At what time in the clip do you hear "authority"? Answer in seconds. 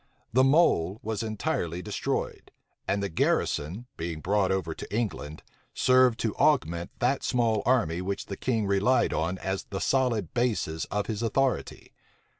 11.21-11.93